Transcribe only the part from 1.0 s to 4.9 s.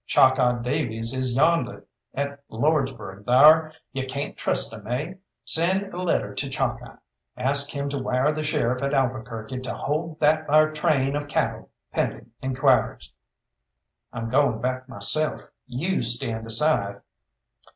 is yondeh at Lordsburgh thar you can trust him,